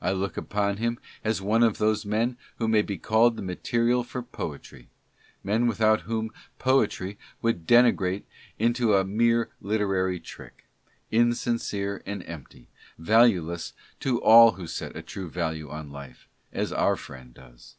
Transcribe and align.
I 0.00 0.10
look 0.10 0.36
upon 0.36 0.78
him 0.78 0.98
as 1.22 1.40
one 1.40 1.62
of 1.62 1.78
those 1.78 2.04
men 2.04 2.36
who 2.56 2.66
may 2.66 2.82
be 2.82 2.98
called 2.98 3.36
the 3.36 3.44
material 3.44 4.02
for 4.02 4.20
poetry; 4.20 4.88
men 5.44 5.68
without 5.68 6.00
whom 6.00 6.32
poetry 6.58 7.16
would 7.42 7.64
degenerate 7.64 8.26
into 8.58 8.94
a 8.96 9.04
mere 9.04 9.50
literary 9.60 10.18
trick, 10.18 10.64
insincere 11.12 12.02
and 12.04 12.24
empty, 12.24 12.66
valueless 12.98 13.72
to 14.00 14.20
all 14.20 14.54
who 14.54 14.66
set 14.66 14.96
a 14.96 15.00
true 15.02 15.30
value 15.30 15.70
on 15.70 15.92
life, 15.92 16.26
as 16.52 16.72
our 16.72 16.96
friend 16.96 17.32
does. 17.32 17.76